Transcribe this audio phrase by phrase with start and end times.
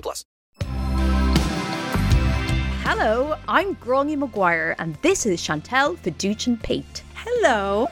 [0.00, 0.24] plus.
[2.88, 7.02] Hello, I'm Grainne Maguire, and this is Chantal Fiducian Pate.
[7.14, 7.88] Hello.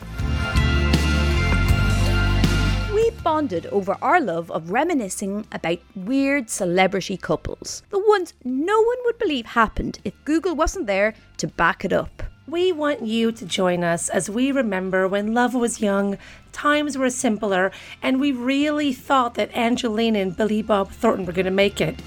[2.95, 8.99] We bonded over our love of reminiscing about weird celebrity couples, the ones no one
[9.05, 12.23] would believe happened if Google wasn't there to back it up.
[12.47, 16.19] We want you to join us as we remember when love was young,
[16.55, 21.45] times were simpler, and we really thought that Angelina and Billy Bob Thornton were going
[21.45, 22.01] to make it.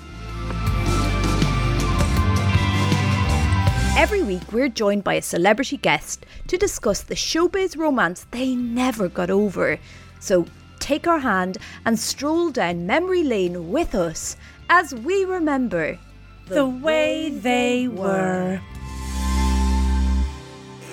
[3.96, 9.10] Every week, we're joined by a celebrity guest to discuss the showbiz romance they never
[9.10, 9.80] got over.
[10.20, 10.46] So
[10.80, 14.38] take our hand and stroll down memory lane with us
[14.70, 16.00] as we remember
[16.48, 18.62] The way they were.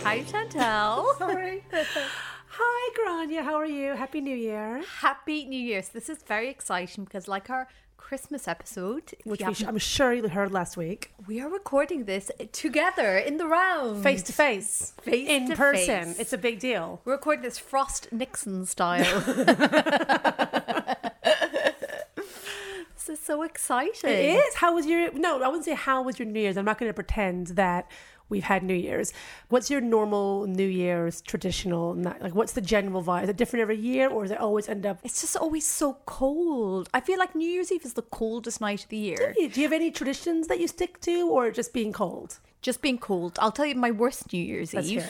[0.02, 1.14] Hi, Chantal.
[1.18, 1.62] Sorry.
[2.56, 2.90] Hi,
[3.26, 3.42] Grainne.
[3.42, 3.94] How are you?
[3.94, 4.82] Happy New Year.
[5.00, 5.82] Happy New Year.
[5.82, 7.66] So this is very exciting because, like our
[7.96, 11.12] Christmas episode, Which sh- I'm sure you heard last week.
[11.26, 14.02] we are recording this together in the round.
[14.02, 14.92] Face to face.
[15.02, 16.04] Face In to person.
[16.04, 16.18] face.
[16.20, 17.00] It's a big deal.
[17.04, 19.20] We're recording this Frost Nixon style.
[22.94, 24.10] this is so exciting.
[24.10, 24.54] It is.
[24.56, 26.56] How was your no, I wouldn't say how was your New Year's.
[26.56, 27.90] I'm not gonna pretend that
[28.28, 29.12] we've had New Year's.
[29.48, 32.22] What's your normal New Year's traditional night?
[32.22, 33.24] Like what's the general vibe?
[33.24, 35.98] Is it different every year or does it always end up It's just always so
[36.06, 36.88] cold.
[36.94, 39.34] I feel like New Year's Eve is the coldest night of the year.
[39.36, 42.38] Do you have any traditions that you stick to or just being cold?
[42.64, 43.38] Just being cold.
[43.40, 45.06] I'll tell you my worst New Year's Let's Eve.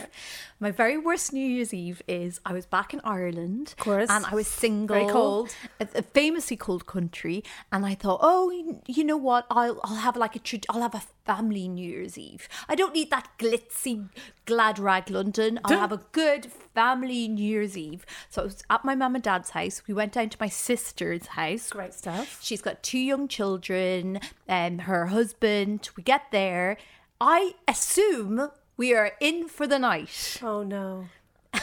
[0.61, 4.11] My very worst New Year's Eve is I was back in Ireland, of course.
[4.11, 5.55] and I was single, Very cold.
[5.81, 9.47] a, a famously cold country, and I thought, oh, you- you know what?
[9.51, 12.49] I'll I'll have like a trad- I'll have a family New Year's Eve.
[12.69, 14.09] I don't need that glitzy
[14.47, 15.59] glad rag London.
[15.65, 18.05] I'll Don't- have a good family New Year's Eve.
[18.31, 19.83] So I was at my mum and dad's house.
[19.87, 21.71] We went down to my sister's house.
[21.71, 22.39] Great stuff.
[22.43, 24.19] She's got two young children
[24.49, 25.89] and her husband.
[25.97, 26.77] We get there.
[27.21, 31.07] I assume we are in for the night Oh no.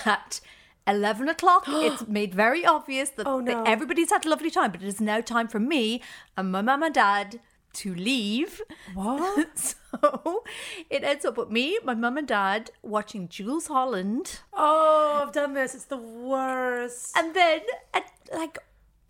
[0.06, 0.40] at
[0.88, 1.66] 11 o'clock.
[1.68, 3.64] it's made very obvious that, Oh, that no.
[3.64, 6.02] everybody's had a lovely time, but it is now time for me
[6.38, 7.40] and my mum and dad
[7.74, 8.62] to leave.
[8.94, 9.56] What?
[10.02, 10.44] so
[10.90, 14.40] it ends up with me, my mum and dad watching Jools Holland.
[14.54, 15.74] Oh, I've done this.
[15.76, 17.16] It's the worst.
[17.18, 17.62] And then
[17.94, 18.58] at like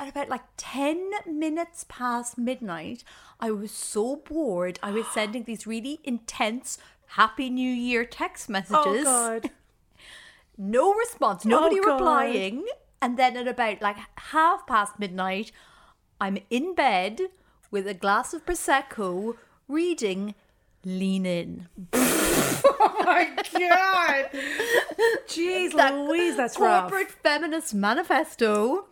[0.01, 3.03] at about like 10 minutes past midnight,
[3.39, 4.79] I was so bored.
[4.81, 8.75] I was sending these really intense Happy New Year text oh, messages.
[8.75, 9.51] Oh god.
[10.57, 12.65] No response, oh, nobody Oh, replying.
[13.01, 15.51] And then at about like half past midnight,
[16.19, 17.21] I'm in bed
[17.71, 20.35] with a glass of Prosecco reading
[20.85, 21.67] Lean In.
[22.63, 24.29] Oh my god.
[25.27, 26.89] Jeez That Louise, that's rough.
[26.91, 28.85] corporate feminist manifesto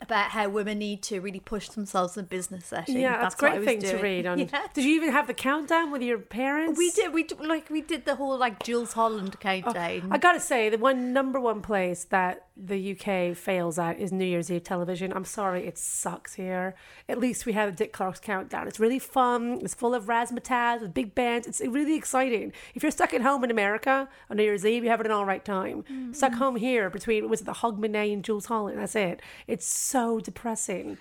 [0.00, 2.98] about how women need to really push themselves in business setting.
[2.98, 4.26] Yeah, that's, a what I great thing to read.
[4.26, 4.66] On, Yeah.
[4.74, 6.78] Did you even have the countdown with your parents?
[6.78, 7.12] We did.
[7.12, 10.02] We like we did the whole like Jools Holland oh, countdown.
[10.04, 14.12] Oh, I gotta say, the one number one place that the UK fails at is
[14.12, 15.12] New Year's Eve television.
[15.12, 16.74] I'm sorry, it sucks here.
[17.08, 18.66] At least we have a Dick Clark's countdown.
[18.66, 19.58] It's really fun.
[19.62, 21.46] It's full of razzmatazz with big bands.
[21.46, 22.52] It's really exciting.
[22.74, 25.26] If you're stuck at home in America on New Year's Eve, you have an all
[25.26, 25.82] right time.
[25.82, 26.12] Mm-hmm.
[26.12, 28.78] Stuck home here between was it the Hogmanay and Jools Holland?
[28.78, 29.20] That's it.
[29.46, 30.98] It's so depressing.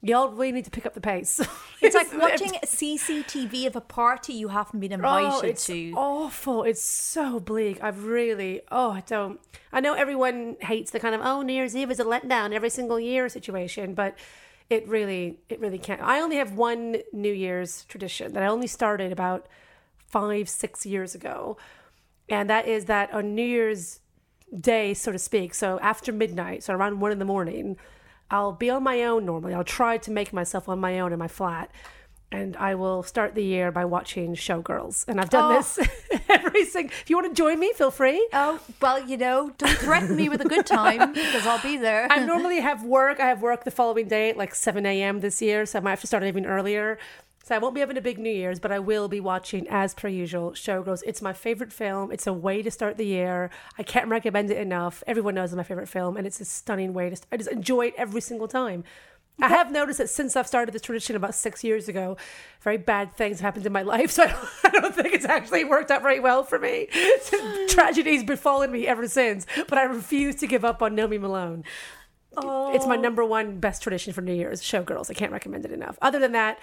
[0.00, 1.40] Y'all really need to pick up the pace.
[1.80, 5.92] it's like watching CCTV of a party you haven't been oh, invited Oh, it's to.
[5.96, 6.62] awful.
[6.62, 7.82] It's so bleak.
[7.82, 9.40] I've really, oh, I don't.
[9.72, 12.70] I know everyone hates the kind of oh New Year's Eve is a letdown every
[12.70, 14.16] single year situation, but
[14.70, 16.00] it really, it really can't.
[16.02, 19.48] I only have one New Year's tradition that I only started about
[20.06, 21.56] five, six years ago,
[22.28, 24.00] and that is that on New Year's
[24.54, 27.76] Day, so to speak, so after midnight, so around one in the morning,
[28.30, 29.54] I'll be on my own normally.
[29.54, 31.70] I'll try to make myself on my own in my flat.
[32.30, 35.08] And I will start the year by watching Showgirls.
[35.08, 35.56] And I've done Oh.
[35.56, 35.78] this
[36.28, 36.92] every single.
[37.00, 38.28] If you want to join me, feel free.
[38.34, 42.06] Oh well, you know, don't threaten me with a good time because I'll be there.
[42.10, 43.18] I normally have work.
[43.18, 45.20] I have work the following day at like 7 a.m.
[45.20, 46.98] this year, so I might have to start even earlier.
[47.44, 49.94] So I won't be having a big New Year's, but I will be watching, as
[49.94, 51.02] per usual, Showgirls.
[51.06, 52.12] It's my favorite film.
[52.12, 53.48] It's a way to start the year.
[53.78, 55.02] I can't recommend it enough.
[55.06, 57.16] Everyone knows it's my favorite film, and it's a stunning way to.
[57.16, 58.84] St- I just enjoy it every single time.
[59.40, 62.16] I have noticed that since I've started this tradition about six years ago,
[62.60, 64.10] very bad things happened in my life.
[64.18, 66.88] So I don't, I don't think it's actually worked out very well for me.
[67.68, 71.62] Tragedies befallen me ever since, but I refuse to give up on Nomi Malone.
[72.36, 72.74] Oh.
[72.74, 74.60] It's my number one best tradition for New Year's.
[74.60, 75.08] Showgirls.
[75.08, 75.98] I can't recommend it enough.
[76.02, 76.58] Other than that,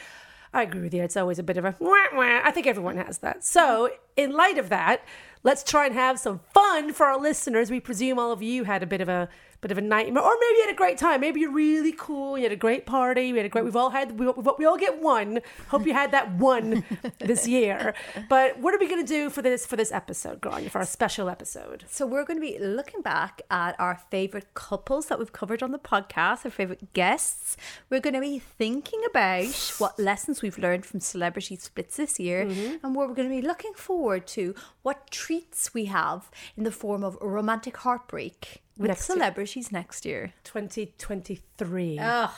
[0.54, 1.04] I agree with you.
[1.04, 2.42] It's always a bit of a wah, wah.
[2.44, 3.44] I think everyone has that.
[3.44, 5.04] So, in light of that,
[5.46, 7.70] let's try and have some fun for our listeners.
[7.72, 9.30] We presume all of you had a bit of a
[9.62, 11.22] bit of a nightmare, or maybe you had a great time.
[11.22, 12.38] Maybe you're really cool.
[12.38, 13.32] You had a great party.
[13.32, 13.66] We had a great.
[13.66, 14.20] We've all had.
[14.20, 14.28] We,
[14.60, 15.40] we all get one.
[15.70, 16.84] Hope you had that one
[17.20, 17.96] this year.
[18.30, 20.86] But what are we going to do for this for this episode, Grainne, for our
[20.86, 21.86] special episode?
[21.90, 25.72] So we're going to be looking back at our favorite couples that we've covered on
[25.72, 27.58] the podcast, our favorite guests.
[27.90, 29.46] We're going to be thinking about
[29.80, 32.86] what lessons we've learned from celebrity splits this year, mm-hmm.
[32.86, 34.54] and what we're going to be looking forward to
[34.84, 35.10] what
[35.40, 39.16] treats we have in the form of romantic heartbreak with Next year.
[39.16, 40.34] celebrities next year.
[40.44, 42.00] 2023.
[42.00, 42.32] Ugh.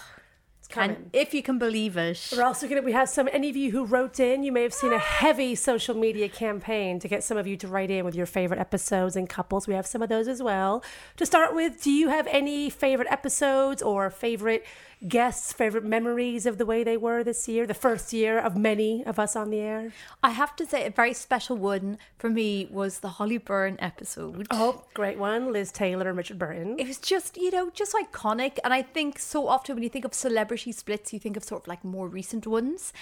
[0.76, 2.34] And if you can believe it.
[2.36, 4.64] We're also going to, we have some, any of you who wrote in, you may
[4.64, 8.04] have seen a heavy social media campaign to get some of you to write in
[8.04, 9.66] with your favorite episodes and couples.
[9.66, 10.84] We have some of those as well.
[11.16, 14.66] To start with, do you have any favorite episodes or favorite
[15.08, 19.04] guests, favorite memories of the way they were this year, the first year of many
[19.06, 19.92] of us on the air?
[20.24, 24.48] I have to say, a very special one for me was the Holly Byrne episode.
[24.52, 25.52] Oh, great one.
[25.52, 26.80] Liz Taylor and Richard Burton.
[26.80, 30.06] it was just you know just iconic and i think so often when you think
[30.06, 32.94] of celebrity splits you think of sort of like more recent ones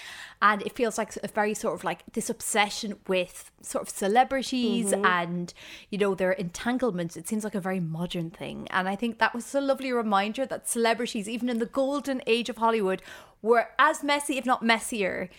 [0.42, 4.92] and it feels like a very sort of like this obsession with sort of celebrities
[4.92, 5.06] mm-hmm.
[5.06, 5.54] and
[5.90, 9.34] you know their entanglements it seems like a very modern thing and i think that
[9.34, 13.02] was a lovely reminder that celebrities even in the golden age of hollywood
[13.42, 15.30] were as messy if not messier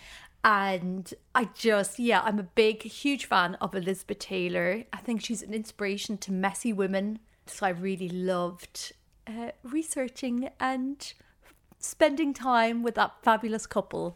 [0.43, 4.83] and I just, yeah, I'm a big, huge fan of Elizabeth Taylor.
[4.93, 7.19] I think she's an inspiration to messy women.
[7.47, 8.93] So I really loved
[9.27, 11.13] uh, researching and
[11.79, 14.15] spending time with that fabulous couple.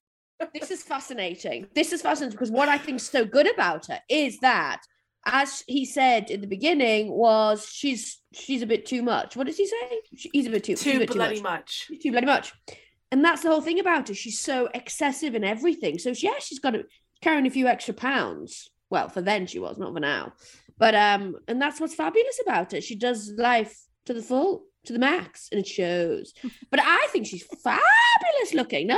[0.54, 1.68] this is fascinating.
[1.76, 4.82] This is fascinating because what I think's so good about her is that,
[5.26, 9.36] as he said in the beginning, was she's she's a bit too much.
[9.36, 10.02] What does he say?
[10.16, 11.88] She- He's a bit too she's a Too bit bloody too much.
[11.92, 12.02] much.
[12.02, 12.54] Too bloody much.
[13.12, 14.14] And that's the whole thing about her.
[14.14, 16.00] She's so excessive in everything.
[16.00, 16.86] So she, yeah, she's got to
[17.22, 18.70] carrying a few extra pounds.
[18.90, 20.34] Well, for then she was, not for now.
[20.78, 22.82] But um, and that's what's fabulous about her.
[22.82, 26.34] She does life to the full, to the max, and it shows.
[26.72, 28.88] but I think she's fabulous looking.
[28.88, 28.98] No,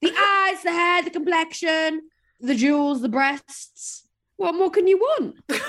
[0.00, 2.02] the eyes, the hair, the complexion,
[2.40, 4.05] the jewels, the breasts.
[4.36, 5.36] What more can you want?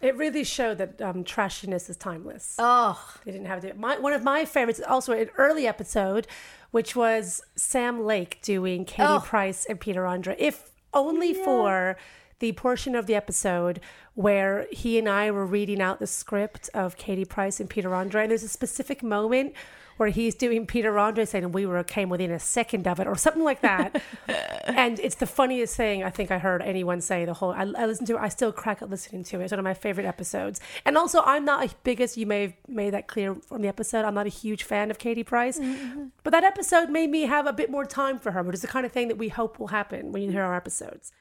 [0.00, 2.56] It really showed that um, trashiness is timeless.
[2.58, 3.68] Oh, They didn't have to.
[3.68, 3.78] do it.
[3.78, 6.26] My, one of my favorites, also an early episode,
[6.72, 9.20] which was Sam Lake doing Katie Oh.
[9.24, 10.34] Price and Peter Andre.
[10.40, 11.96] If only for
[12.40, 13.80] the portion of the episode
[14.14, 18.22] where he and I were reading out the script of Katie Price and Peter Andre.
[18.22, 19.52] And there's a specific moment
[19.96, 23.16] where he's doing Peter Andre saying, We were came within a second of it, or
[23.16, 24.02] something like that.
[24.64, 27.52] and it's the funniest thing I think I heard anyone say the whole.
[27.52, 28.20] I, I listened to it.
[28.20, 29.44] I still crack up listening to it.
[29.44, 30.60] It's one of my favorite episodes.
[30.84, 32.16] And also, I'm not a biggest.
[32.16, 34.04] You may have made that clear from the episode.
[34.04, 36.06] I'm not a huge fan of Katie Price, mm-hmm.
[36.22, 38.68] but that episode made me have a bit more time for her, which is the
[38.68, 41.12] kind of thing that we hope will happen when you hear our episodes.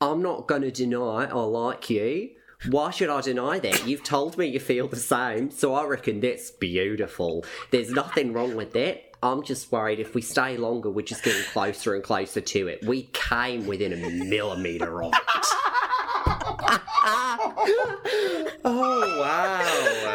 [0.00, 2.30] I'm not going to deny I like you.
[2.68, 3.86] Why should I deny that?
[3.86, 7.44] You've told me you feel the same, so I reckon that's beautiful.
[7.70, 9.14] There's nothing wrong with that.
[9.22, 12.84] I'm just worried if we stay longer, we're just getting closer and closer to it.
[12.84, 15.20] We came within a millimetre of it.
[18.64, 19.58] oh, wow.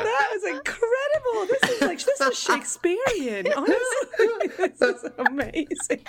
[0.03, 1.48] That was incredible.
[1.48, 3.48] This is like this is Shakespearean.
[3.55, 6.01] Honestly, this is amazing.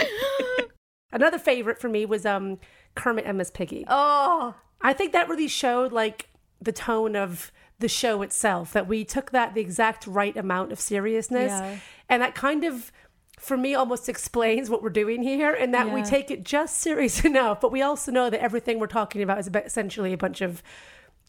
[1.13, 2.59] Another favorite for me was um
[2.95, 3.85] Kermit and Miss Piggy.
[3.89, 6.29] oh, I think that really showed like
[6.61, 8.73] the tone of the show itself.
[8.73, 11.79] That we took that the exact right amount of seriousness, Yeah.
[12.09, 12.93] and that kind of.
[13.39, 17.23] For me, almost explains what we're doing here, and that we take it just serious
[17.25, 20.63] enough, but we also know that everything we're talking about is essentially a bunch of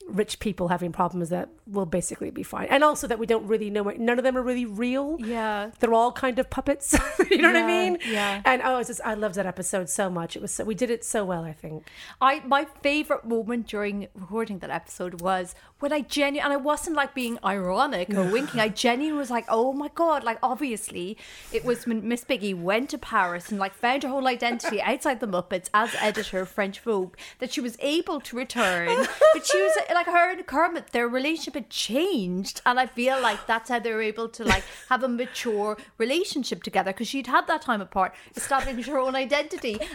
[0.07, 3.69] rich people having problems that will basically be fine, and also that we don't really
[3.69, 3.83] know.
[3.83, 5.17] what- None of them are really real.
[5.19, 5.71] yeah.
[5.79, 6.95] They're all kind of puppets.
[7.29, 7.97] you know what I mean?
[8.07, 8.41] yeah.
[8.45, 10.35] And oh, it's just I loved that episode so much.
[10.35, 11.43] It was so we did it so well.
[11.43, 11.87] I think.
[12.21, 16.95] I my favorite moment during recording that episode was when I genuinely and I wasn't
[16.95, 18.59] like being ironic or winking.
[18.59, 21.17] I genuinely was like, "Oh my god!" Like obviously,
[21.51, 25.19] it was when Miss Piggy went to Paris and like found her whole identity outside
[25.19, 28.87] the Muppets as editor of French Vogue that she was able to return.
[29.33, 33.48] But she was like her and Kermit, their relationship had changed, and I feel like
[33.48, 37.48] that's how they were able to like have a mature relationship together because she'd had
[37.48, 39.77] that time apart, establishing her own identity.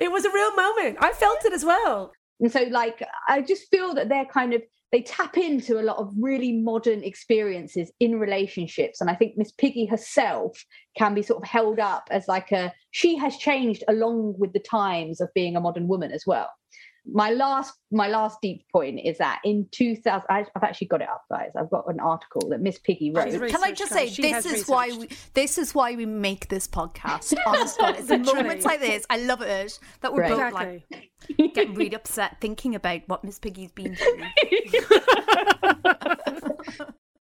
[0.00, 0.98] It was a real moment.
[1.00, 2.12] I felt it as well.
[2.40, 5.96] And so, like, I just feel that they're kind of they tap into a lot
[5.96, 10.62] of really modern experiences in relationships and i think miss piggy herself
[10.98, 14.60] can be sort of held up as like a she has changed along with the
[14.60, 16.50] times of being a modern woman as well
[17.04, 21.08] my last my last deep point is that in 2000 I, i've actually got it
[21.08, 24.22] up guys i've got an article that miss piggy wrote Can I just say She
[24.22, 27.34] this has is why we this is why we make this podcast.
[27.46, 28.42] Honestly, it's the Literally.
[28.44, 29.04] moments like this.
[29.10, 30.30] I love it that we're Right.
[30.30, 30.84] both Exactly.
[31.38, 34.30] like getting really upset thinking about what Miss Piggy's been doing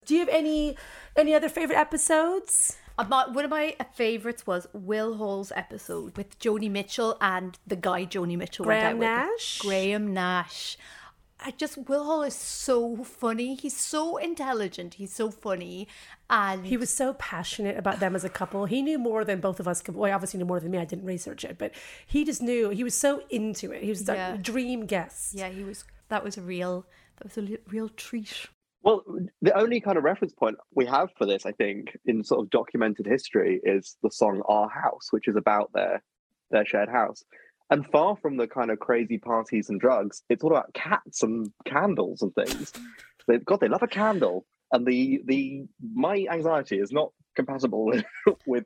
[0.05, 0.77] Do you have any
[1.17, 2.77] any other favorite episodes?
[2.99, 8.05] Uh, one of my favourites was Will Hall's episode with Joni Mitchell and the guy
[8.05, 9.59] Joni Mitchell Graham went out Nash?
[9.63, 9.69] with.
[9.69, 10.77] Graham Nash.
[11.45, 13.57] I just Will Hall is so funny.
[13.57, 14.95] He's so intelligent.
[14.95, 15.89] He's so funny,
[16.31, 18.67] and He was so passionate about them as a couple.
[18.67, 19.97] He knew more than both of us could.
[19.97, 20.79] Well, he obviously knew more than me.
[20.79, 21.73] I didn't research it, but
[22.07, 22.69] he just knew.
[22.69, 23.83] He was so into it.
[23.83, 24.35] He was Yeah.
[24.35, 25.35] a dream guest.
[25.35, 25.85] yeah, he was.
[26.11, 26.87] That was a real.
[27.17, 28.47] That was a li- real treat.
[28.83, 29.05] Well,
[29.41, 32.51] the only kind of reference point we have for this, I think, in sort of
[32.51, 36.03] documented history, is the song "Our House," which is about their
[36.51, 37.25] their shared house.
[37.71, 41.51] And far from the kind of crazy parties and drugs, it's all about cats and
[41.65, 42.73] candles and things.
[43.27, 48.05] They, God, they love a candle, and the the my anxiety is not compatible with,
[48.47, 48.65] with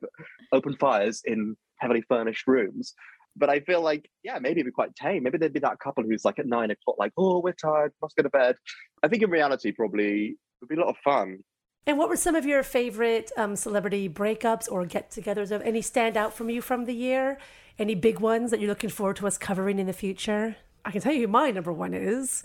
[0.51, 2.95] open fires in heavily furnished rooms.
[3.37, 5.23] But I feel like, yeah, maybe it'd be quite tame.
[5.23, 8.15] Maybe there'd be that couple who's like at nine o'clock, like, oh, we're tired, must
[8.15, 8.55] go to bed.
[9.03, 11.39] I think in reality, probably it would be a lot of fun.
[11.85, 15.51] And what were some of your favorite um, celebrity breakups or get-togethers?
[15.51, 17.37] Of any stand out from you from the year?
[17.79, 20.57] Any big ones that you're looking forward to us covering in the future?
[20.83, 22.43] I can tell you who my number one is.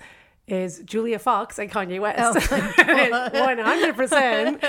[0.49, 2.51] Is Julia Fox and Kanye West.
[2.51, 3.31] Oh.
[3.45, 4.63] One hundred percent.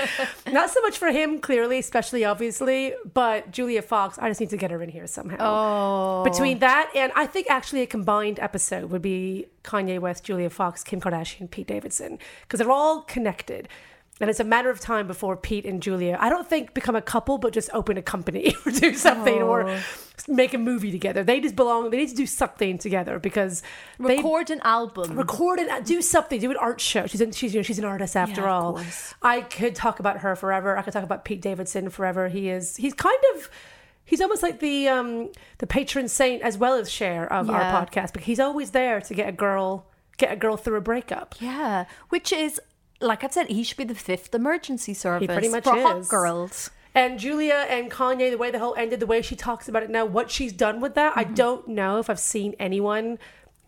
[0.50, 4.16] Not so much for him, clearly, especially obviously, but Julia Fox.
[4.20, 5.36] I just need to get her in here somehow.
[5.40, 10.48] Oh, Between that and I think actually a combined episode would be Kanye West, Julia
[10.48, 13.68] Fox, Kim Kardashian, Pete Davidson, because they're all connected.
[14.20, 17.02] And it's a matter of time before Pete and Julia, I don't think become a
[17.02, 19.80] couple, but just open a company or do something or oh.
[20.28, 21.22] Make a movie together.
[21.22, 23.62] They just belong, they need to do something together because
[23.98, 25.16] they record an album.
[25.16, 27.06] record and do something, do an art show.
[27.06, 28.72] She's an, she's you know she's an artist after Yeah, all.
[28.74, 29.14] course.
[29.22, 30.76] I could talk about her forever.
[30.78, 32.28] I could talk about Pete Davidson forever.
[32.28, 33.50] He is he's kind of
[34.04, 37.54] he's almost like the um the patron saint as well as share of Yeah.
[37.74, 40.80] our podcast because he's always there to get a girl get a girl through a
[40.80, 41.34] breakup.
[41.40, 42.60] Yeah, which is
[43.00, 46.70] like I've said, he should be the fifth emergency service pretty much for hot girls.
[46.94, 49.90] And Julia and Kanye, the way the whole ended, the way she talks about it
[49.90, 51.34] now, what she's done with that, I mm-hmm.
[51.34, 53.18] don't know if I've seen anyone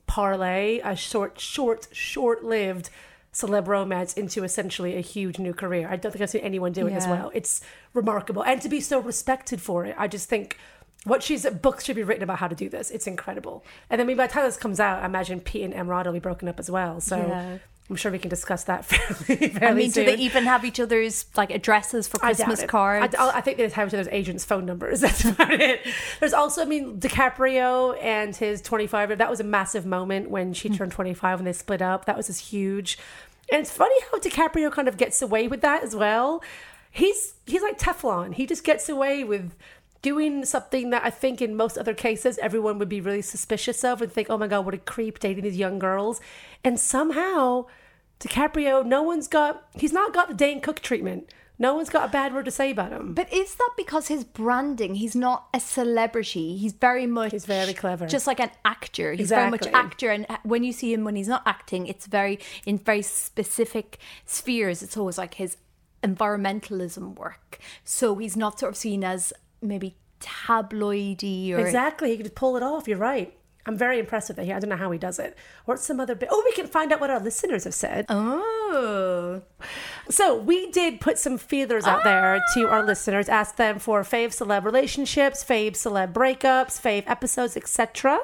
[0.07, 2.89] parlay a short, short, short-lived
[3.33, 5.89] celeb romance into essentially a huge new career.
[5.91, 7.33] I don't think I've seen anyone do it as well.
[7.35, 7.61] It's
[7.93, 10.59] remarkable, and to be so respected for it, I just think.
[11.05, 12.91] What she's books should be written about how to do this.
[12.91, 13.65] It's incredible.
[13.89, 16.15] And then maybe by the time this comes out, I imagine Pete and Emrata will
[16.15, 17.01] be broken up as well.
[17.01, 17.59] So Yeah.
[17.89, 18.85] I'm sure we can discuss that
[19.27, 19.49] fairly.
[19.49, 22.69] fairly I mean, do they even have each other's like addresses for Christmas it.
[22.69, 23.15] cards?
[23.15, 25.01] I, I think they have each other's agents' phone numbers.
[25.07, 25.81] That's about it.
[26.19, 29.19] There's also, I mean, DiCaprio and his 25.
[29.19, 30.77] That was a massive moment when she mm.
[30.77, 32.07] turned 25 and they split up.
[32.07, 32.99] That was just huge.
[33.53, 36.43] And it's funny how DiCaprio kind of gets away with that as well.
[36.91, 38.35] He's he's like Teflon.
[38.35, 39.53] He just gets away with
[40.07, 44.01] doing something that I think in most other cases everyone would be really suspicious of
[44.01, 46.21] and think, oh my god, what a creep dating these young girls.
[46.63, 47.67] And somehow
[48.21, 51.29] DiCaprio, no one's got he's not got the Dane Cook treatment.
[51.59, 53.15] No one's got a bad word to say about him.
[53.15, 54.95] But is that because his branding?
[54.95, 56.57] He's not a celebrity.
[56.57, 57.33] He's very much.
[57.33, 58.07] He's very clever.
[58.07, 59.13] Just like an actor.
[59.13, 62.39] He's very much actor, and when you see him when he's not acting, it's very
[62.65, 64.85] in very specific spheres.
[64.85, 65.57] It's always like his
[66.05, 67.59] environmentalism work.
[67.83, 69.33] So he's not sort of seen as
[69.67, 72.11] maybe tabloidy or Exactly.
[72.11, 72.89] He could pull it off.
[72.89, 73.33] You're right.
[73.67, 74.45] I'm very impressed with it.
[74.45, 75.37] here I don't know how he does it.
[75.67, 76.29] Or some other bit.
[76.31, 78.07] Oh, we can find out what our listeners have said.
[78.09, 79.43] Oh,
[80.09, 84.29] So we did put some feelers out there to our listeners, ask them for fave
[84.29, 88.21] celeb relationships, fave celeb breakups, fave episodes, etc.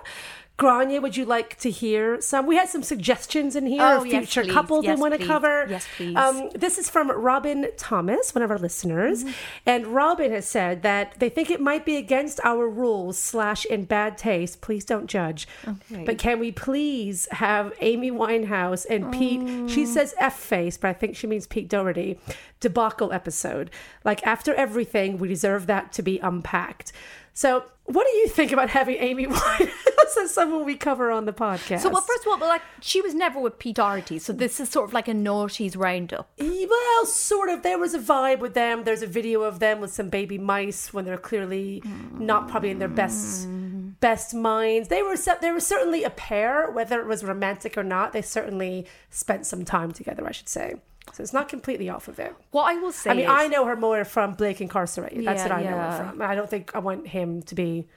[0.62, 2.47] Grainne, would you like to hear some?
[2.47, 4.52] We had some suggestions in here Oh, of yes, future please.
[4.52, 5.66] couples Yes, we want to cover.
[5.69, 6.14] Yes, please.
[6.16, 9.33] Um, this is from Robin Thomas, one of our listeners, Mm-hmm.
[9.66, 13.85] and Robin has said that they think it might be against our rules slash in
[13.85, 14.61] bad taste.
[14.61, 15.49] Please don't judge.
[15.66, 16.04] Okay.
[16.04, 19.69] But can we please have Amy Winehouse and Pete?
[19.71, 22.19] She says F face, but I think she means Pete Doherty.
[22.61, 23.71] Debacle episode.
[24.04, 26.92] Like after everything, we deserve that to be unpacked.
[27.34, 31.32] So, what do you think about having Amy Winehouse as someone we cover on the
[31.32, 31.80] podcast?
[31.80, 34.60] so well, first of all, well, like she was never with Pete Doherty, so this
[34.60, 36.30] is sort of like a naughties roundup.
[36.38, 37.62] Well, sort of.
[37.62, 38.84] There was a vibe with them.
[38.84, 42.78] There's a video of them with some baby mice when they're clearly not probably in
[42.78, 43.46] their best
[44.02, 44.88] best minds.
[44.88, 48.12] They were they were certainly a pair, whether it was romantic or not.
[48.12, 50.75] They certainly spent some time together, I should say.
[51.14, 52.35] So it's not completely off of it.
[52.50, 55.25] What I will say I mean, is, I know her more from Blake Incarcerated.
[55.25, 55.97] That's Yeah, what I know yeah.
[56.04, 56.23] her from.
[56.23, 57.88] I don't think I want him to be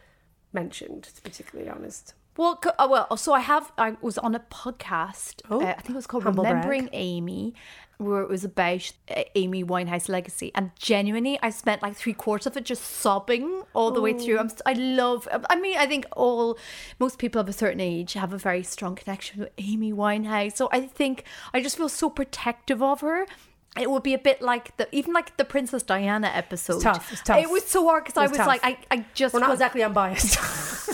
[0.54, 2.14] mentioned, to be particularly honest.
[2.38, 3.72] Well, uh, well, so I have.
[3.78, 5.42] I was on a podcast.
[5.50, 6.56] Oh, uh, I think it was called humble brag.
[6.56, 7.54] Remembering Amy,
[7.98, 10.52] where it was about uh, Amy Winehouse legacy.
[10.56, 14.40] And genuinely, I spent like three quarters of it just sobbing all the way through.
[14.40, 15.28] I'm, I love.
[15.50, 16.58] I mean, I think all
[17.00, 20.56] most people of a certain age have a very strong connection with Amy Winehouse.
[20.56, 21.24] So I think
[21.54, 23.26] I just feel so protective of her.
[23.80, 26.82] It would be a bit like the even like the Princess Diana episode.
[26.82, 27.40] tough, it's tough.
[27.40, 28.48] It was so hard because I was tough.
[28.48, 30.38] like, I, I just We're not was- exactly unbiased.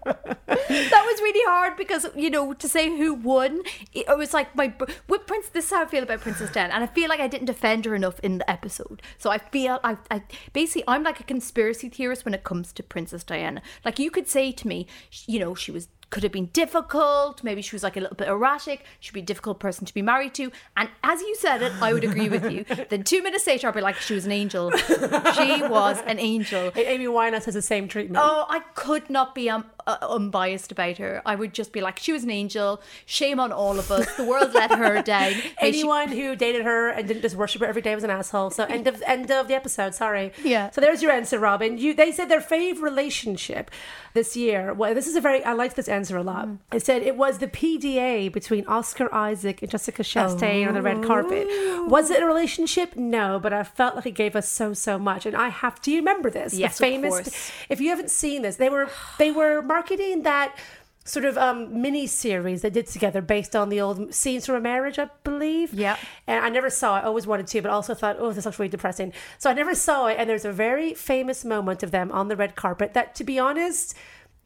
[0.68, 3.60] that was really hard because you know to say who won
[3.92, 4.72] it it was like my
[5.08, 7.28] with prince this is how i feel about princess diana and i feel like i
[7.28, 10.22] didn't defend her enough in the episode so i feel i, I
[10.52, 14.28] basically i'm like a conspiracy theorist when it comes to princess diana like you could
[14.28, 14.86] say to me
[15.26, 17.42] you know she was could have been difficult.
[17.42, 18.84] Maybe she was like a little bit erratic.
[18.98, 20.50] She'd be a difficult person to be married to.
[20.76, 22.64] And as you said it i would agree with you.
[22.88, 24.70] Then two minutes later i'd be like she was an angel.
[24.72, 26.72] She was an angel.
[26.76, 28.22] Amy Winehouse has the same treatment.
[28.24, 31.22] Oh, I could not be um, unbiased about her.
[31.24, 32.80] I would just be like, she was an angel.
[33.06, 34.06] Shame on all of us.
[34.16, 35.32] The world let her down.
[35.62, 38.10] May she- Anyone who dated her and didn't just worship her every day was an
[38.10, 38.50] asshole.
[38.50, 39.94] So end of end of the episode.
[39.94, 40.32] Sorry.
[40.42, 40.70] Yeah.
[40.70, 41.78] So there's your answer, Robin.
[41.78, 43.70] You they said their fave relationship
[44.14, 44.72] this year.
[44.74, 46.48] Well, this is a very I liked this answer a lot.
[46.72, 51.02] It said it was the PDA between Oscar Isaac and Jessica Chastain on the red
[51.04, 51.46] carpet.
[51.88, 52.96] Was it a relationship?
[52.96, 55.26] No, but I felt like it gave us so so much.
[55.26, 55.80] And I have.
[55.80, 56.54] Do you remember this?
[56.54, 57.10] Yes, the of famous.
[57.10, 57.52] course.
[57.68, 60.58] If you haven't seen this, they were they were marketing that
[61.04, 64.60] sort of um, mini series they did together based on the old scenes from a
[64.60, 65.72] marriage, I believe.
[65.72, 65.96] Yeah.
[66.26, 67.00] And I never saw it.
[67.00, 69.12] I always wanted to, but also thought, oh, this looks really depressing.
[69.38, 70.16] So I never saw it.
[70.18, 73.38] And there's a very famous moment of them on the red carpet that, to be
[73.38, 73.94] honest,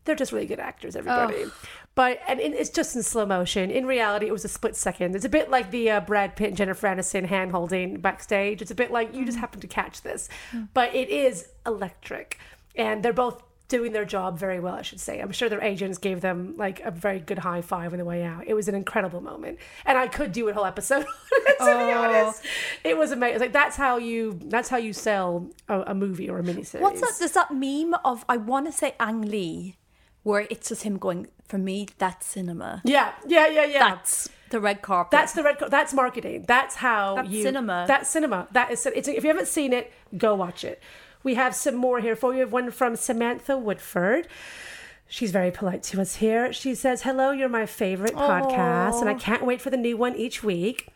[0.04, 1.46] they're just really good actors, everybody.
[1.94, 3.70] But and it's just in slow motion.
[3.70, 5.14] In reality, it was a split second.
[5.14, 8.60] It's a bit like the uh, Brad Pitt and Jennifer Aniston hand holding backstage.
[8.60, 10.28] It's a bit like you just happened to catch this,
[10.74, 12.38] but it is electric,
[12.74, 14.75] and they're both doing their job very well.
[14.75, 15.21] I should say.
[15.21, 18.22] I'm sure their agents gave them like a very good high five on the way
[18.22, 18.44] out.
[18.46, 21.03] It was an incredible moment, and I could do a whole episode.
[21.05, 21.07] to
[21.50, 22.03] be oh.
[22.03, 22.42] honest,
[22.83, 23.40] it was amazing.
[23.40, 26.81] Like that's how you that's how you sell a, a movie or a miniseries.
[26.81, 27.14] What's that?
[27.18, 29.77] There's that meme of, I want to say Ang Lee,
[30.22, 32.83] where it's just him going, for me, that's cinema.
[32.85, 33.90] Yeah, yeah, yeah, yeah.
[33.90, 35.11] That's the red carpet.
[35.11, 35.59] That's the red.
[35.59, 36.44] co- That's marketing.
[36.46, 37.42] That's how That's you.
[37.42, 37.85] cinema.
[37.87, 38.48] That's cinema.
[38.53, 38.87] That is.
[38.87, 40.83] It's, if you haven't seen it, go watch it.
[41.24, 42.34] We have some more here for you.
[42.34, 44.28] We have one from Samantha Woodford.
[45.08, 46.52] She's very polite to us here.
[46.52, 50.14] She says, "Hello, you're my favorite podcast, and I can't wait for the new one
[50.16, 50.88] each week."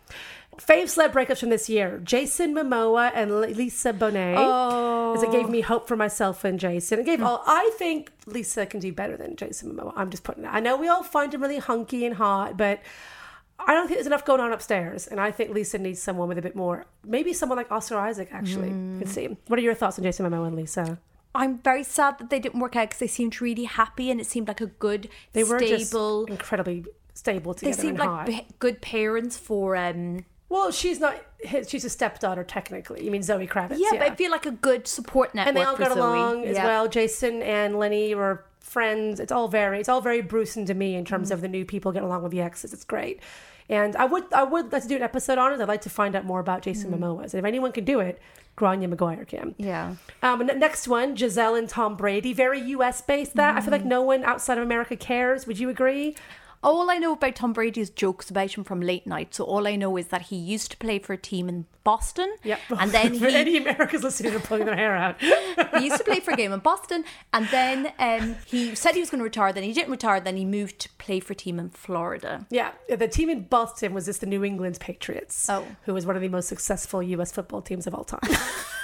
[0.57, 4.35] Fave celeb breakups from this year: Jason Momoa and Lisa Bonet.
[4.37, 6.99] Oh, as it gave me hope for myself and Jason.
[6.99, 7.27] It gave mm.
[7.27, 7.43] all.
[7.47, 9.93] I think Lisa can do better than Jason Momoa.
[9.97, 10.49] I'm just putting it.
[10.53, 12.81] I know we all find him really hunky and hot, but
[13.59, 16.39] I don't think there's enough going on upstairs, and I think Lisa needs someone with
[16.39, 16.87] a bit more.
[17.05, 18.29] Maybe someone like Oscar Isaac.
[18.33, 19.37] Actually, let's see.
[19.49, 20.99] What are your thoughts on Jason Momoa and Lisa?
[21.35, 24.27] I'm very sad that they didn't work out because they seemed really happy and it
[24.27, 26.27] seemed like a good, They were stable.
[26.27, 29.77] just incredibly stable they seemed like b- good parents for.
[29.77, 31.15] um well, she's not.
[31.69, 33.05] She's a stepdaughter technically.
[33.05, 33.77] You mean Zoe Kravitz?
[33.79, 35.49] Yeah, but I feel like a good support network.
[35.49, 35.99] and they all got Zoe.
[36.01, 36.89] along as well.
[36.89, 39.21] Jason and Lenny were friends.
[39.21, 41.35] It's all very, it's all very Bruce and Demi in terms mm-hmm.
[41.35, 42.73] of the new people getting along with the exes.
[42.73, 43.21] It's great.
[43.69, 45.61] And I would, I would like to do an episode on it.
[45.61, 47.03] I'd like to find out more about Jason mm-hmm.
[47.05, 47.23] Momoa.
[47.25, 48.19] And if anyone can do it,
[48.59, 49.55] Grainne Maguire can.
[49.57, 49.95] Yeah.
[50.23, 53.01] Um, next one, Gisele and Tom Brady, very U.S.
[53.01, 53.37] based.
[53.37, 53.87] That I feel like mm.
[53.87, 55.47] no one outside of America cares.
[55.47, 56.17] Would you agree?
[56.63, 59.35] All I know about Tom Brady is jokes about him from late night.
[59.35, 62.35] So all I know is that he used to play for a team in Boston.
[62.43, 62.61] Yep.
[62.79, 65.21] And then he, any Americans listening are pulling their hair out.
[65.79, 67.05] he used to play for a game in Boston.
[67.33, 69.53] And then um, he said he was going to retire.
[69.53, 70.21] Then he didn't retire.
[70.21, 72.47] Then he moved to play for a team in Florida.
[72.51, 75.65] Yeah, the team in Boston was just the New England Patriots, Oh.
[75.83, 77.31] who was one of the most successful U.S.
[77.31, 78.21] football teams of all time.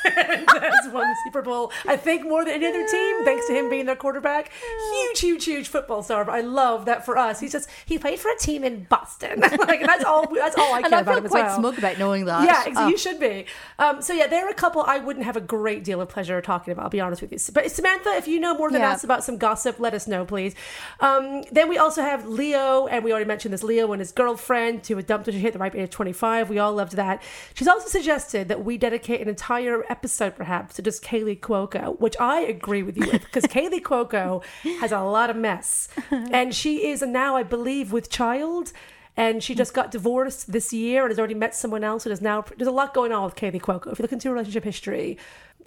[0.04, 3.70] has won the Super Bowl, I think, more than any other team, thanks to him
[3.70, 4.50] being their quarterback.
[4.92, 6.24] Huge, huge, huge football star.
[6.24, 7.40] But I love that for us.
[7.40, 9.40] He's just he played for a team in Boston.
[9.40, 10.33] like that's all.
[10.35, 11.59] That's all I care And I about feel quite well.
[11.59, 12.44] smug about knowing that.
[12.44, 12.88] Yeah, ex- Oh.
[12.88, 13.46] you should be.
[13.79, 16.40] Um, so yeah, there are a couple I wouldn't have a great deal of pleasure
[16.40, 16.85] talking about.
[16.85, 17.38] I'll be honest with you.
[17.53, 18.90] But Samantha, if you know more than Yeah.
[18.92, 20.55] us about some gossip, let us know, please.
[21.00, 24.87] Um, then we also have Leo, and we already mentioned this Leo and his girlfriend
[24.87, 26.50] who had dumped her to hit the ripe age of 25.
[26.50, 27.22] We all loved that.
[27.55, 32.16] She's also suggested that we dedicate an entire episode, perhaps, to just Kaley Cuoco, which
[32.20, 34.42] I agree with you with, because Kaley Cuoco
[34.81, 38.73] has a lot of mess, and she is now, I believe, with child.
[39.17, 42.21] And she just got divorced this year and has already met someone else and is
[42.21, 42.45] now.
[42.57, 43.93] There's a lot going on with Kaley Cuoco.
[43.93, 45.19] If you look into her relationship history,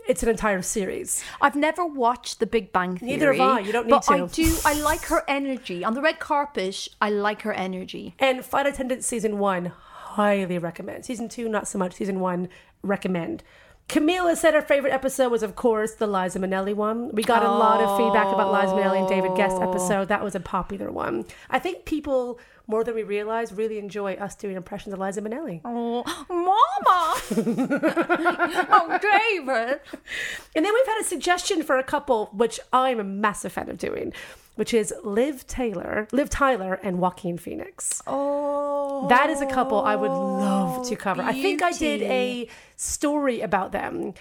[0.07, 1.23] it's an entire series.
[1.41, 3.11] I've never watched The Big Bang Theory.
[3.13, 3.59] Neither have I.
[3.59, 4.13] You don't need but to.
[4.13, 4.55] I do.
[4.65, 6.89] I like her energy on the red carpet.
[7.01, 8.15] I like her energy.
[8.19, 11.05] And Flight Attendant season one, highly recommend.
[11.05, 11.93] Season two, not so much.
[11.93, 12.49] Season one,
[12.83, 13.43] recommend.
[13.89, 17.09] Camila said her favorite episode was, of course, the Liza Minnelli one.
[17.13, 19.69] We got a lot of feedback about Liza Minnelli and David Gest oh.
[19.69, 20.09] episode.
[20.09, 21.23] That was a popular one.
[21.49, 25.61] I think people, more than we realize, really enjoy us doing impressions of Liza Minnelli.
[25.63, 27.15] Oh, Mama!
[28.69, 29.79] oh, David!
[30.53, 33.77] And then we've had a suggestion for a couple, which I'm a massive fan of
[33.77, 34.11] doing,
[34.57, 38.01] which is Liv Taylor, Liv Tyler, and Joaquin Phoenix.
[38.05, 41.21] Oh, That is a couple I would love to cover.
[41.21, 44.13] I think I did a story about them.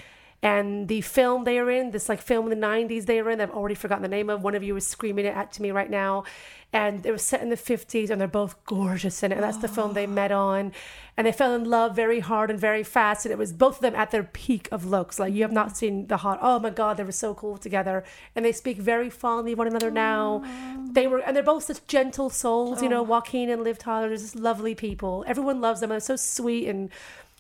[0.42, 3.40] And the film they are in, this like film in the 90s they are in,
[3.40, 4.42] I've already forgotten the name of.
[4.42, 6.25] One of you is screaming it at to me right now.
[6.72, 9.37] And it was set in the 50s and they're both gorgeous in it.
[9.37, 10.72] And that's the film they met on.
[11.16, 13.25] And they fell in love very hard and very fast.
[13.25, 15.18] And it was both of them at their peak of looks.
[15.18, 18.05] Like you have not seen the hot, oh my God, they were so cool together.
[18.35, 20.44] And they speak very fondly of one another now.
[20.90, 23.05] They were, and they're both such gentle souls, you know, oh.
[23.05, 25.25] Joaquin and Liv Tyler, they're just lovely people.
[25.27, 25.90] Everyone loves them.
[25.90, 26.90] They're so sweet and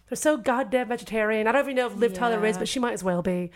[0.08, 1.46] they're so goddamn vegetarian.
[1.46, 3.50] I don't even know if Liv Tyler is, but she might as well be.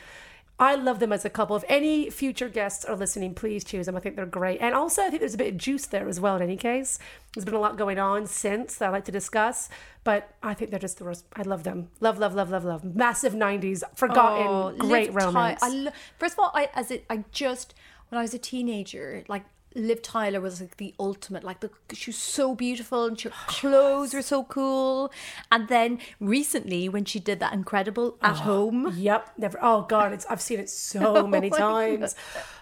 [0.59, 1.57] I love them as a couple.
[1.57, 3.97] If any future guests are listening, please choose them.
[3.97, 4.61] I think they're great.
[4.61, 6.99] And also, I think there's a bit of juice there as well, in any case.
[7.33, 9.71] There's been a lot going on since that I like to discuss,
[10.05, 11.25] but I think they're just the most.
[11.35, 11.89] I love them.
[12.01, 12.85] Love, love, love, love, love.
[12.85, 15.63] Massive 90s, forgotten, Oh, great Ty- romance.
[15.63, 17.73] I lo- First of all, I as it, I just
[18.11, 21.45] when I was a teenager, like Liv Tyler was like the ultimate.
[21.45, 25.13] Like the she was so beautiful and her clothes were so cool.
[25.53, 29.59] And then recently, when she did that incredible at ah, home, Yep, never.
[29.63, 32.15] Oh god, it's I've seen it so oh many my times.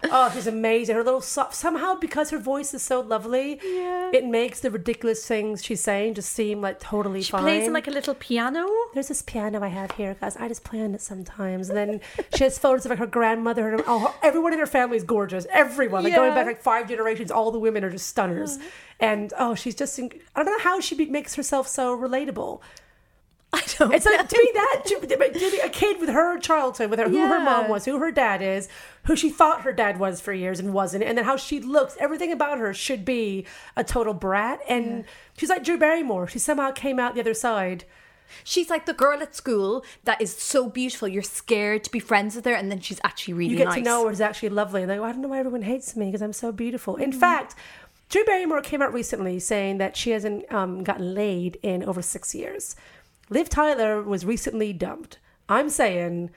[0.04, 0.96] Oh, she's amazing.
[0.96, 4.10] Her little soft, somehow because her voice is so lovely, yeah.
[4.12, 7.42] it makes the ridiculous things she's saying just seem like totally she fine.
[7.42, 8.66] plays on like a little piano.
[8.94, 10.36] There's this piano I have here, guys.
[10.36, 11.68] I just play on it sometimes.
[11.70, 12.00] And then
[12.34, 13.72] she has photos of like her grandmother.
[13.72, 15.46] And oh, everyone in her family is gorgeous.
[15.50, 18.58] Everyone, like going back like five generations, all the women are just stunners.
[18.58, 18.68] Mm-hmm.
[19.00, 22.60] And oh, she's just, I don't know how she be, makes herself so relatable.
[23.52, 23.94] I don't.
[23.94, 27.08] It's like to be that to, to be a kid with her childhood, with her,
[27.08, 28.68] who her mom was, who her dad is,
[29.04, 31.96] who she thought her dad was for years and wasn't, and then how she looks.
[31.98, 36.26] Everything about her should be a total brat, and she's like Drew Barrymore.
[36.26, 37.86] She somehow came out the other side.
[38.44, 41.08] She's like the girl at school that is so beautiful.
[41.08, 43.76] You're scared to be friends with her, and then she's actually really You get nice.
[43.76, 44.86] to know her is actually lovely.
[44.86, 46.96] Like, I don't know why everyone hates me because I'm so beautiful.
[46.96, 47.20] In Mm-hmm.
[47.20, 47.54] fact,
[48.08, 52.34] Drew Barrymore came out recently saying that she hasn't um, gotten laid in over six
[52.34, 52.74] years.
[53.28, 55.18] Liv Tyler was recently dumped.
[55.48, 56.30] I'm saying,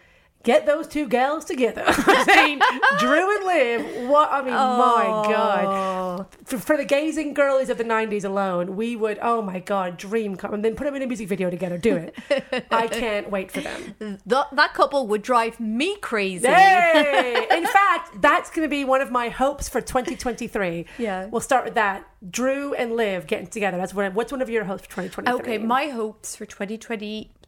[0.43, 1.83] get those two gals together.
[1.87, 2.61] I'm saying,
[2.99, 4.09] Drew and Liv.
[4.09, 5.23] What I mean, my oh.
[5.29, 6.27] God.
[6.45, 9.19] For, for the gazing girlies of the '90s alone, we would.
[9.21, 11.77] Oh my God, dream come and then put them in a music video together.
[11.77, 12.15] Do it.
[12.71, 13.95] I can't wait for them.
[13.99, 14.17] Th-
[14.51, 16.47] that couple would drive me crazy.
[16.47, 17.47] Hey!
[17.51, 20.85] In fact, that's going to be one of my hopes for 2023.
[20.97, 21.25] Yeah.
[21.25, 22.07] We'll start with that.
[22.29, 23.77] Drew and Liv getting together.
[23.77, 24.13] That's one.
[24.13, 25.41] What's one of your hopes for 2023?
[25.41, 26.45] Okay, my hopes for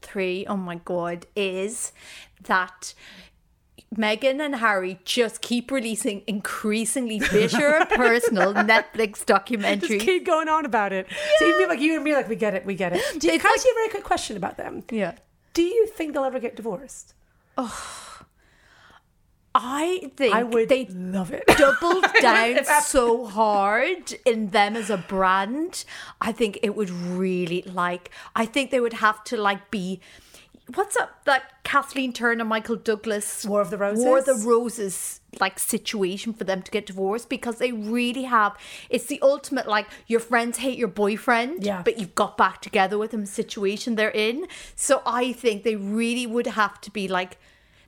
[0.04, 1.92] 2023, oh my god, is
[2.44, 2.94] that
[3.96, 9.88] Meghan and Harry just keep releasing increasingly bitter personal Netflix documentaries.
[9.88, 11.08] Just keep going on about it.
[11.38, 13.02] So even people like you and me, like we get it, we get it.
[13.20, 14.84] Do you, It's can I ask you a very quick question about them?
[14.92, 15.16] yeah.
[15.54, 17.14] Do you think they'll ever get divorced?
[17.58, 18.13] Oh.
[19.56, 21.44] I think I would they love it.
[21.58, 25.86] doubled down so hard in them as a brand.
[26.20, 28.10] I think it would really like.
[28.36, 30.02] I think they would have to like be.
[30.76, 34.06] What's up that Kathleen Turner, Michael Douglas War of the Roses?
[34.06, 38.58] War of the Roses like situation for them to get divorced because they really have.
[38.90, 41.82] It's the ultimate like your friends hate your boyfriend, Yeah.
[41.84, 44.48] but you've got back together with them situation they're in.
[44.76, 47.38] So I think they really would have to be like.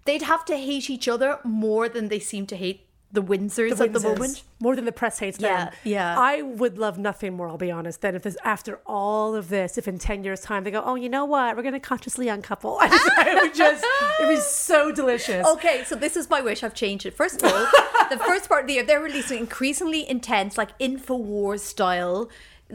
[0.05, 3.93] They'd have to hate each other more than they seem to hate the Windsors, at
[3.93, 4.43] the moment.
[4.59, 5.73] More than the press hates Yeah, them.
[5.83, 6.15] yeah.
[6.19, 9.77] I would love nothing more, I'll be honest, than if this, after all of this,
[9.77, 11.55] if in 10 years' time they go, oh, you know what?
[11.55, 12.77] We're going to consciously uncouple.
[12.81, 13.83] I just, would just,
[14.19, 15.47] it would be so delicious.
[15.47, 16.61] Okay, so this is my wish.
[16.61, 17.15] I've changed it.
[17.15, 17.65] First of all,
[18.09, 22.29] the first part of the year, they're releasing increasingly intense, like InfoWars style.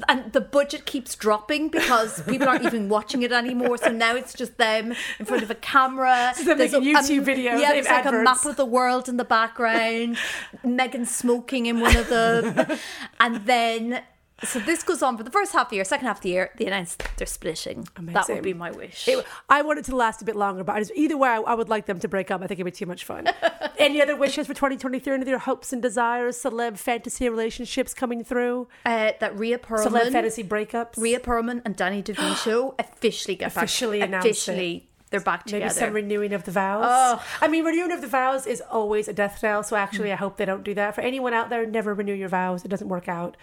[0.09, 3.77] And the budget keeps dropping because people aren't even watching it anymore.
[3.77, 6.33] So now it's just them in front of a camera.
[6.37, 8.65] So they're There's making a- YouTube um, videos, Yeah, there's like a map of the
[8.65, 10.17] world in the background.
[10.65, 12.79] Meghan smoking in one of them.
[13.21, 14.03] And then,
[14.45, 15.85] so this goes on for the first half of the year.
[15.85, 17.87] Second half of the year, they announce they're splitting.
[18.01, 19.07] That would be my wish.
[19.09, 21.37] It- I want it to last a bit longer, but I just, either way, I,
[21.41, 22.41] I would like them to break up.
[22.43, 23.27] I think it'd be too much fun.
[23.79, 25.13] Any other wishes for 2023?
[25.15, 26.37] Any other hopes and desires?
[26.43, 28.69] Celeb fantasy relationships coming through?
[28.87, 29.87] uh, that Rhea Perlman.
[29.87, 30.97] Celeb fantasy breakups?
[30.97, 34.15] Rhea Perlman and Danny DeVito officially get Officially back, it.
[34.19, 35.65] officially they're back together.
[35.65, 36.85] Maybe some renewing of the vows.
[36.87, 37.25] Oh.
[37.41, 39.63] I mean, renewing of the vows is always a death knell.
[39.65, 40.95] So actually, I hope they don't do that.
[40.95, 42.65] For anyone out there, never renew your vows.
[42.65, 43.37] It doesn't work out.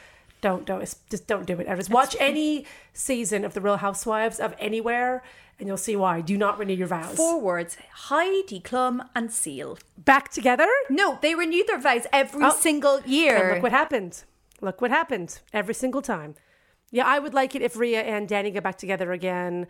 [0.48, 0.80] Don't don't
[1.10, 1.68] just don't do it.
[1.68, 1.76] ever.
[1.82, 5.22] Just watch any season of the Real Housewives of anywhere,
[5.60, 6.22] and you'll see why.
[6.22, 7.18] Do not renew your vows.
[7.18, 7.76] Four words:
[8.08, 9.78] Heidi Klum and Seal.
[9.98, 10.70] Back together.
[10.90, 12.52] No, they renew their vows every Oh.
[12.52, 13.56] single And year.
[13.56, 14.24] look what happened.
[14.62, 16.36] Look what happened every single time.
[16.92, 19.68] Yeah, I would like it if Rhea and Danny get back together again.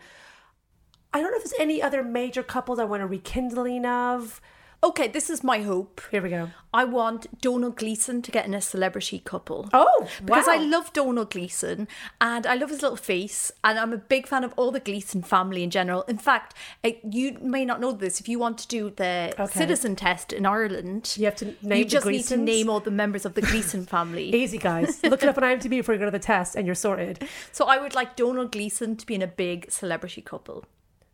[1.12, 4.40] I don't know if there's any other major couples I want a rekindling of.
[4.80, 6.00] Okay, this is my hope.
[6.12, 6.50] Here we go.
[6.72, 9.68] I want Domhnall Gleeson to get in a celebrity couple.
[9.72, 10.52] Oh, because wow.
[10.54, 11.88] I love Domhnall Gleeson
[12.20, 15.22] and I love his little face, and I'm a big fan of all the Gleeson
[15.22, 16.02] family in general.
[16.02, 19.58] In fact, eh, you may not know this if you want to do the Okay.
[19.58, 21.12] citizen test in Ireland.
[21.18, 23.84] You have to name You just need to name all the members of the Gleeson
[23.84, 24.32] family.
[24.34, 25.02] Easy, guys.
[25.02, 27.28] Look it up on IMDb before you go to the test, and you're sorted.
[27.50, 30.64] So I would like Domhnall Gleeson to be in a big celebrity couple.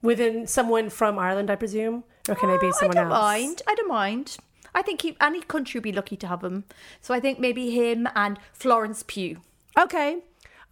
[0.04, 3.22] Within someone from Ireland, I presume, or can they be Oh, someone I don't else?
[3.22, 3.62] mind.
[3.66, 4.36] I don't mind.
[4.74, 6.64] I think he, any country would be lucky to have him.
[7.00, 9.40] So I think maybe him and Florence Pugh.
[9.78, 10.18] Okay.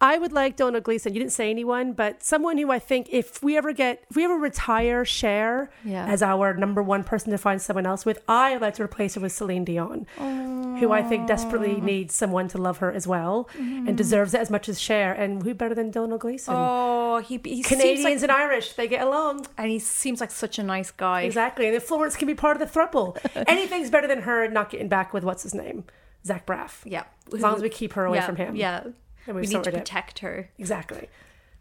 [0.03, 1.13] I would like Domhnall Gleeson.
[1.13, 4.25] You didn't say anyone, but someone who I think if we ever get, if we
[4.25, 6.05] ever retire Cher Yeah.
[6.05, 9.15] as our number one person to find someone else with, I would like to replace
[9.15, 13.47] her with Celine Dion, who I think desperately needs someone to love her as well
[13.53, 13.95] and mm-hmm.
[13.95, 15.13] deserves it as much as Cher.
[15.13, 16.53] And who better than Domhnall Gleeson?
[16.53, 19.47] Oh, he, he Canadians like, and Irish, they get along.
[19.57, 21.21] and he seems like such a nice guy.
[21.21, 21.73] Exactly.
[21.73, 25.13] And Florence can be part of the thruple, anything's better than her not getting back
[25.13, 25.85] with what's his name?
[26.25, 26.81] Zach Braff.
[26.83, 27.03] Yeah.
[27.33, 28.57] As long as we keep her away yeah, from him.
[28.57, 28.83] Yeah.
[29.25, 29.77] Then We need to sorted it.
[29.79, 30.49] protect her.
[30.57, 31.09] Exactly.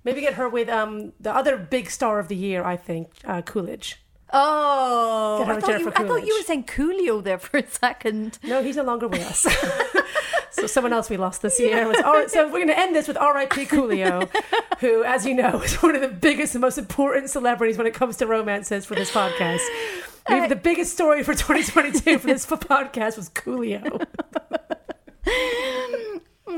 [0.04, 3.42] Maybe get her with um the other big star of the year, I think, uh,
[3.42, 3.98] Coolidge.
[4.34, 8.38] Oh, I thought, you, I thought you were saying Coolio there for a second.
[8.42, 9.40] No, he's no longer with us.
[10.50, 12.30] so someone else we lost this year was all right.
[12.30, 13.66] So we're going to end this with R.I.P.
[13.66, 14.30] Coolio,
[14.78, 17.92] who, as you know, is one of the biggest and most important celebrities when it
[17.92, 19.60] comes to romances for this podcast.
[20.28, 24.06] Maybe the biggest story for 2022 for this podcast was Coolio.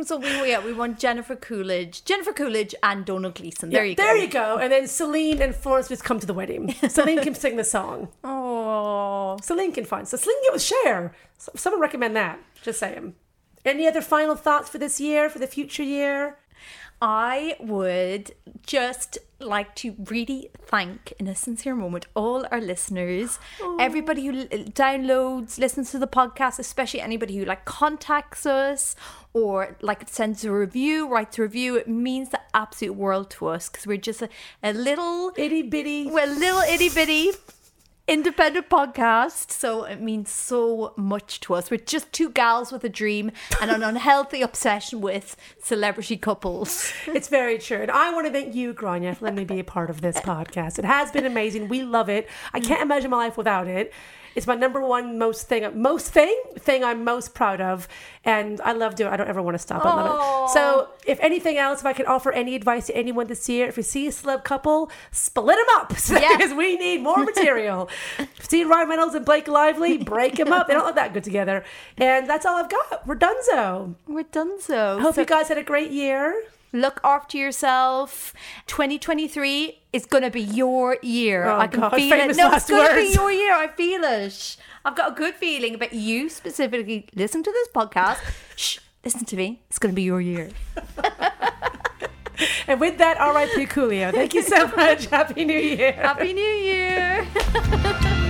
[0.04, 3.70] So we yeah we want Jennifer Coolidge, Jennifer Coolidge, and Domhnall Gleeson.
[3.70, 4.02] There Yeah, you go.
[4.02, 4.56] There you go.
[4.58, 6.72] And then Celine and Florence just come to the wedding.
[6.88, 8.08] Celine can sing the song.
[8.22, 10.06] Oh, Celine can find.
[10.06, 11.14] So Celine get with Cher.
[11.38, 12.38] Someone recommend that.
[12.62, 13.14] Just saying.
[13.64, 16.36] Any other final thoughts for this year, for the future year?
[17.00, 18.32] I would
[18.66, 23.38] just like to really thank, in a sincere moment, all our listeners,
[23.78, 28.96] everybody who downloads, listens to the podcast, especially anybody who like contacts us
[29.34, 31.76] or like sends a review, writes a review.
[31.76, 34.28] It means the absolute world to us because we're just a,
[34.62, 36.06] a little Itty bitty.
[36.06, 37.32] we're a little itty bitty
[38.06, 39.50] independent podcast.
[39.50, 41.70] So it means so much to us.
[41.70, 46.92] We're just two gals with a dream and an unhealthy obsession with celebrity couples.
[47.06, 47.82] It's very true.
[47.82, 50.16] And I want to thank you, Grainne, for letting me be a part of this
[50.18, 50.78] podcast.
[50.78, 51.68] It has been amazing.
[51.68, 52.28] We love it.
[52.52, 53.92] I can't imagine my life without it.
[54.34, 57.88] It's my number one most thing, most thing, thing I'm most proud of.
[58.24, 59.14] And I love doing it.
[59.14, 59.84] I don't ever want to stop.
[59.84, 60.52] I love it.
[60.52, 63.76] So, if anything else, if I can offer any advice to anyone this year, if
[63.76, 67.88] you see a celeb couple, split them up because we need more material.
[68.40, 70.66] see Ryan Reynolds and Blake Lively, break them up.
[70.66, 71.64] They don't look that good together.
[71.98, 73.06] And that's all I've got.
[73.06, 73.94] We're done so.
[74.06, 75.00] We're done so.
[75.00, 76.42] Hope So you guys had a great year.
[76.74, 78.34] Look after yourself.
[78.66, 81.46] 2023 is going to be your year.
[81.46, 82.36] Oh, I can God, feel it.
[82.36, 83.54] No, it's going to be your year.
[83.54, 84.56] I feel it.
[84.84, 87.08] I've got a good feeling about you specifically.
[87.14, 88.18] Listen to this podcast.
[88.56, 89.62] Shh, listen to me.
[89.70, 90.50] It's going to be your year.
[92.66, 93.66] And with that, R.I.P.
[93.66, 94.12] Coolio.
[94.12, 95.06] Thank you so much.
[95.06, 95.92] Happy New Year.
[95.92, 97.26] Happy New Year.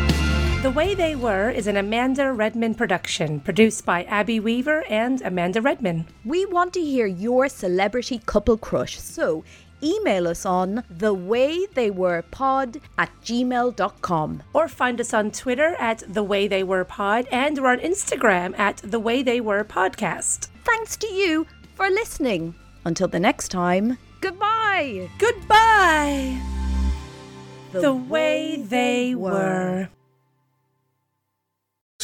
[0.64, 5.60] The Way They Were is an Amanda Redman production, produced by Abby Weaver and Amanda
[5.60, 6.06] Redman.
[6.24, 9.44] We want to hear your celebrity couple crush, so
[9.82, 14.42] email us on thewaytheywerepod at gmail.com.
[14.54, 18.58] Or find us on Twitter at The Way They Were Pod and we're on Instagram
[18.58, 20.48] at The Way They Were Podcast.
[20.64, 22.54] Thanks to you for listening.
[22.86, 25.10] Until the next time, goodbye.
[25.18, 26.40] Goodbye.
[27.72, 29.90] The Way They Were.